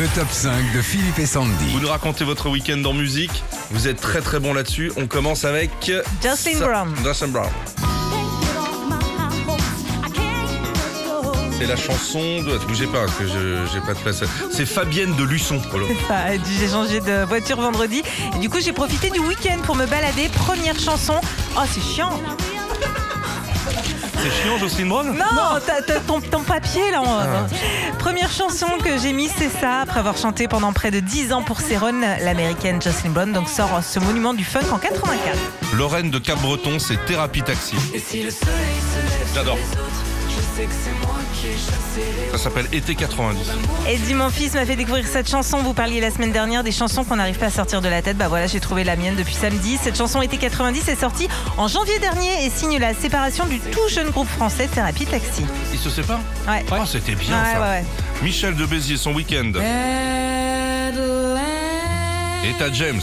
Le 0.00 0.06
top 0.14 0.28
5 0.30 0.72
de 0.74 0.80
Philippe 0.80 1.18
et 1.18 1.26
Sandy. 1.26 1.72
Vous 1.72 1.80
nous 1.80 1.88
racontez 1.88 2.24
votre 2.24 2.48
week-end 2.48 2.82
en 2.86 2.94
musique. 2.94 3.42
Vous 3.70 3.86
êtes 3.86 4.00
très 4.00 4.22
très 4.22 4.40
bon 4.40 4.54
là-dessus. 4.54 4.90
On 4.96 5.06
commence 5.06 5.44
avec 5.44 5.70
Sa- 6.22 6.66
Brown. 6.66 6.94
Jocelyn 7.04 7.28
Brown. 7.28 7.50
C'est 11.58 11.66
la 11.66 11.76
chanson 11.76 12.18
de. 12.42 12.56
Bougez 12.66 12.86
pas, 12.86 13.04
que 13.18 13.26
je 13.26 13.66
j'ai 13.74 13.80
pas 13.80 13.92
de 13.92 13.98
place. 13.98 14.22
C'est 14.50 14.64
Fabienne 14.64 15.14
de 15.16 15.24
Luçon. 15.24 15.60
Ça, 16.08 16.14
J'ai 16.58 16.68
changé 16.68 17.00
de 17.00 17.24
voiture 17.24 17.60
vendredi. 17.60 18.02
Et 18.34 18.38
du 18.38 18.48
coup, 18.48 18.58
j'ai 18.64 18.72
profité 18.72 19.10
du 19.10 19.18
week-end 19.20 19.58
pour 19.66 19.76
me 19.76 19.84
balader. 19.84 20.30
Première 20.34 20.78
chanson. 20.78 21.20
Oh, 21.56 21.60
c'est 21.70 21.82
chiant. 21.82 22.18
C'est 24.22 24.42
chiant, 24.42 24.58
Jocelyn 24.58 24.86
Brown? 24.86 25.06
Non, 25.16 25.58
t'as- 25.66 25.80
t'as 25.82 26.00
ton, 26.00 26.20
ton 26.20 26.40
papier 26.40 26.90
là. 26.90 27.00
Première 28.30 28.50
chanson 28.50 28.78
que 28.78 28.96
j'ai 28.98 29.12
mise, 29.12 29.32
c'est 29.36 29.48
ça. 29.48 29.80
Après 29.80 29.98
avoir 29.98 30.16
chanté 30.16 30.46
pendant 30.46 30.72
près 30.72 30.92
de 30.92 31.00
10 31.00 31.32
ans 31.32 31.42
pour 31.42 31.60
Céron, 31.60 32.00
l'américaine 32.22 32.80
Jocelyn 32.80 33.10
Brown. 33.10 33.32
Donc 33.32 33.48
sort 33.48 33.82
ce 33.82 33.98
monument 33.98 34.34
du 34.34 34.44
funk 34.44 34.70
en 34.72 34.78
84. 34.78 35.36
Lorraine 35.74 36.10
de 36.10 36.18
Cap-Breton, 36.18 36.78
c'est 36.78 37.04
Thérapie 37.06 37.42
Taxi. 37.42 37.74
J'adore. 39.34 39.58
Ça 42.32 42.38
s'appelle 42.38 42.66
Été 42.72 42.94
90. 42.94 43.38
Eddie, 43.88 44.14
mon 44.14 44.30
fils, 44.30 44.54
m'a 44.54 44.64
fait 44.66 44.76
découvrir 44.76 45.06
cette 45.06 45.28
chanson. 45.28 45.58
Vous 45.58 45.72
parliez 45.74 46.00
la 46.00 46.10
semaine 46.10 46.32
dernière 46.32 46.62
des 46.64 46.72
chansons 46.72 47.04
qu'on 47.04 47.16
n'arrive 47.16 47.38
pas 47.38 47.46
à 47.46 47.50
sortir 47.50 47.80
de 47.80 47.88
la 47.88 48.02
tête. 48.02 48.16
Bah 48.16 48.28
voilà, 48.28 48.46
j'ai 48.46 48.60
trouvé 48.60 48.84
la 48.84 48.96
mienne 48.96 49.16
depuis 49.16 49.34
samedi. 49.34 49.78
Cette 49.82 49.96
chanson 49.96 50.20
Été 50.22 50.36
90 50.36 50.88
est 50.88 51.00
sortie 51.00 51.28
en 51.56 51.68
janvier 51.68 51.98
dernier 51.98 52.44
et 52.44 52.50
signe 52.50 52.78
la 52.78 52.94
séparation 52.94 53.46
du 53.46 53.58
tout 53.60 53.88
jeune 53.88 54.10
groupe 54.10 54.28
français 54.28 54.66
Thérapie 54.68 55.06
Taxi. 55.06 55.44
Il 55.72 55.78
se 55.78 55.90
sépare 55.90 56.20
Ouais. 56.48 56.64
Oh, 56.72 56.84
c'était 56.86 57.14
bien 57.14 57.36
Ouais, 57.42 57.52
ça. 57.52 57.60
ouais, 57.60 57.66
ouais. 57.68 57.84
Michel 58.22 58.54
de 58.56 58.66
Béziers, 58.66 58.96
son 58.96 59.12
week-end. 59.12 59.52
Et 62.44 62.52
t'as 62.58 62.72
James. 62.72 63.00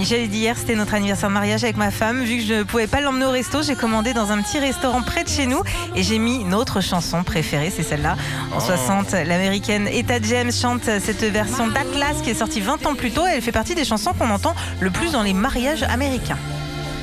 Michel 0.00 0.30
dit 0.30 0.38
hier, 0.38 0.56
c'était 0.56 0.76
notre 0.76 0.94
anniversaire 0.94 1.28
de 1.28 1.34
mariage 1.34 1.62
avec 1.62 1.76
ma 1.76 1.90
femme. 1.90 2.24
Vu 2.24 2.38
que 2.38 2.42
je 2.44 2.54
ne 2.54 2.62
pouvais 2.62 2.86
pas 2.86 3.02
l'emmener 3.02 3.26
au 3.26 3.30
resto, 3.30 3.62
j'ai 3.62 3.74
commandé 3.74 4.14
dans 4.14 4.32
un 4.32 4.40
petit 4.40 4.58
restaurant 4.58 5.02
près 5.02 5.24
de 5.24 5.28
chez 5.28 5.44
nous 5.44 5.62
et 5.94 6.02
j'ai 6.02 6.18
mis 6.18 6.42
notre 6.42 6.80
chanson 6.80 7.22
préférée, 7.22 7.70
c'est 7.70 7.82
celle-là. 7.82 8.16
En 8.50 8.60
60, 8.60 9.12
l'américaine 9.12 9.86
Etta 9.88 10.18
James 10.22 10.52
chante 10.52 10.84
cette 10.84 11.22
version 11.22 11.68
d'Atlas 11.68 12.22
qui 12.24 12.30
est 12.30 12.34
sortie 12.34 12.62
20 12.62 12.86
ans 12.86 12.94
plus 12.94 13.10
tôt. 13.10 13.26
Elle 13.26 13.42
fait 13.42 13.52
partie 13.52 13.74
des 13.74 13.84
chansons 13.84 14.14
qu'on 14.14 14.30
entend 14.30 14.54
le 14.80 14.88
plus 14.90 15.12
dans 15.12 15.22
les 15.22 15.34
mariages 15.34 15.82
américains. 15.82 16.38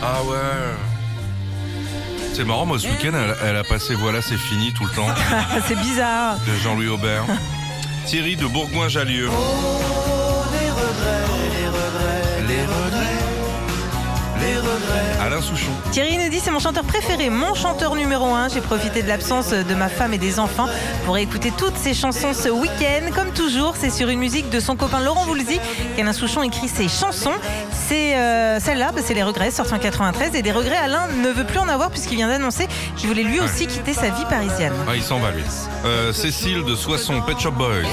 Ah 0.01 0.23
ouais. 0.23 0.35
C'est 2.33 2.45
marrant, 2.45 2.65
moi 2.65 2.79
ce 2.79 2.87
week-end, 2.87 3.11
elle, 3.13 3.35
elle 3.47 3.57
a 3.57 3.63
passé 3.63 3.93
Voilà, 3.93 4.23
c'est 4.23 4.37
fini 4.37 4.73
tout 4.73 4.85
le 4.85 4.91
temps 4.95 5.07
c'est 5.67 5.77
bizarre. 5.79 6.37
de 6.47 6.53
Jean-Louis 6.63 6.87
Aubert. 6.87 7.25
Thierry 8.07 8.35
de 8.37 8.47
Bourgoin-Jallieu. 8.47 9.29
Regrets, 9.29 10.16
les 12.57 12.63
regrets. 12.63 13.37
Alain 15.21 15.41
Souchon. 15.41 15.71
Thierry 15.91 16.17
nous 16.17 16.29
dit 16.29 16.39
c'est 16.39 16.51
mon 16.51 16.59
chanteur 16.59 16.83
préféré, 16.83 17.29
mon 17.29 17.53
chanteur 17.53 17.95
numéro 17.95 18.33
un. 18.33 18.49
J'ai 18.49 18.61
profité 18.61 19.01
de 19.03 19.07
l'absence 19.07 19.49
de 19.49 19.75
ma 19.75 19.89
femme 19.89 20.13
et 20.13 20.17
des 20.17 20.39
enfants 20.39 20.67
pour 21.05 21.17
écouter 21.17 21.51
toutes 21.57 21.75
ses 21.75 21.93
chansons 21.93 22.33
ce 22.33 22.49
week-end. 22.49 23.11
Comme 23.13 23.31
toujours, 23.31 23.75
c'est 23.77 23.89
sur 23.89 24.09
une 24.09 24.19
musique 24.19 24.49
de 24.49 24.59
son 24.59 24.75
copain 24.75 24.99
Laurent 24.99 25.25
Voulzy 25.25 25.59
qu'Alain 25.95 26.13
Souchon 26.13 26.43
écrit 26.43 26.67
ses 26.67 26.87
chansons. 26.87 27.33
C'est 27.71 28.15
euh, 28.15 28.59
celle-là, 28.59 28.91
bah, 28.93 29.01
c'est 29.03 29.13
Les 29.13 29.23
Regrets, 29.23 29.51
sorti 29.51 29.73
en 29.73 29.79
93. 29.79 30.35
Et 30.35 30.41
des 30.41 30.51
regrets, 30.51 30.77
Alain 30.77 31.07
ne 31.07 31.29
veut 31.29 31.45
plus 31.45 31.59
en 31.59 31.67
avoir 31.67 31.89
puisqu'il 31.89 32.15
vient 32.15 32.29
d'annoncer 32.29 32.67
qu'il 32.95 33.09
voulait 33.09 33.23
lui 33.23 33.39
aussi 33.39 33.67
quitter 33.67 33.93
sa 33.93 34.09
vie 34.09 34.25
parisienne. 34.29 34.73
Ah, 34.87 34.95
il 34.95 35.03
s'en 35.03 35.19
va 35.19 35.31
lui. 35.31 35.43
Euh, 35.85 36.13
Cécile 36.13 36.63
de 36.63 36.75
Soissons, 36.75 37.21
Pet 37.21 37.39
Shop 37.39 37.51
Boys. 37.51 37.83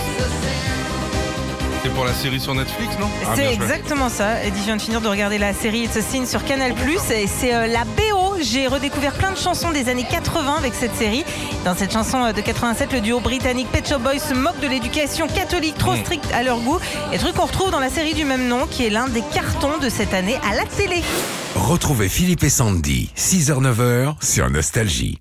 C'est 1.85 1.91
pour 1.91 2.07
la 2.07 2.15
série 2.15 2.41
sur 2.41 2.55
Netflix, 2.55 2.95
non? 2.99 3.09
Ah, 3.27 3.33
c'est 3.37 3.45
joué. 3.45 3.53
exactement 3.53 4.09
ça. 4.09 4.43
Eddie 4.43 4.63
vient 4.63 4.77
de 4.77 4.81
finir 4.81 5.03
de 5.03 5.07
regarder 5.09 5.37
la 5.37 5.53
série 5.53 5.81
It's 5.81 5.95
a 5.99 6.01
Sin 6.01 6.25
sur 6.25 6.43
Canal+. 6.43 6.73
Et 7.13 7.27
c'est 7.27 7.55
euh, 7.55 7.67
la 7.67 7.85
BO. 7.85 8.37
J'ai 8.41 8.67
redécouvert 8.69 9.13
plein 9.13 9.33
de 9.33 9.36
chansons 9.36 9.70
des 9.70 9.91
années 9.91 10.07
80 10.11 10.55
avec 10.57 10.73
cette 10.73 10.95
série. 10.97 11.25
Dans 11.67 11.75
cette 11.77 11.92
chanson 11.92 12.25
euh, 12.25 12.33
de 12.33 12.41
87, 12.41 12.91
le 12.95 13.03
duo 13.03 13.20
britannique 13.20 13.69
Pet 13.70 13.86
Shop 13.86 13.98
Boys 13.98 14.19
se 14.19 14.33
moque 14.33 14.58
de 14.61 14.67
l'éducation 14.67 15.27
catholique 15.29 15.77
trop 15.77 15.92
Mm. 15.92 15.98
stricte 16.05 16.33
à 16.33 16.42
leur 16.42 16.58
goût. 16.61 16.79
Et 17.13 17.19
truc 17.19 17.35
qu'on 17.35 17.45
retrouve 17.45 17.70
dans 17.70 17.81
la 17.81 17.91
série 17.91 18.14
du 18.14 18.25
même 18.25 18.48
nom, 18.48 18.67
qui 18.67 18.87
est 18.87 18.91
l'un 18.91 19.08
des 19.08 19.23
cartons 19.35 19.77
de 19.77 19.91
cette 19.91 20.14
année 20.14 20.37
à 20.51 20.55
la 20.57 20.64
télé. 20.64 21.03
Retrouvez 21.55 22.08
Philippe 22.08 22.45
et 22.45 22.48
Sandy, 22.51 23.11
6h-9h 23.14 24.14
sur 24.25 24.48
Nostalgie. 24.48 25.19